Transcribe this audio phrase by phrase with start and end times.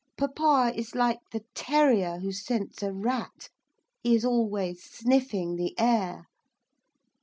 [0.17, 3.49] Papa is like the terrier who scents a rat,
[4.01, 6.25] he is always sniffing the air.